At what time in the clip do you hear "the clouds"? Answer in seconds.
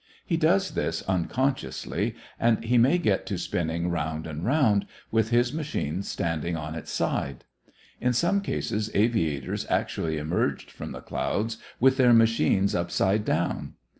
10.91-11.57